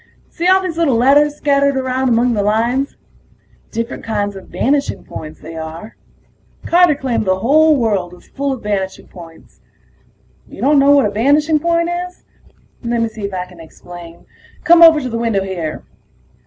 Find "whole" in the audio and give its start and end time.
7.41-7.75